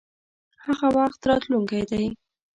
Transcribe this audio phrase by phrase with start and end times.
[0.65, 2.05] هغه وخت راتلونکی دی.